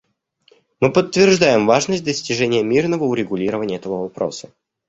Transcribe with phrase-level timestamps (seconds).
[0.79, 4.51] Мы подтверждаем важность достижения мирного урегулирования этого вопроса.